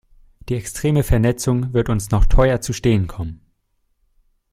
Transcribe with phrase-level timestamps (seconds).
[0.49, 3.45] Die extreme Vernetzung wird uns noch teuer zu stehen kommen.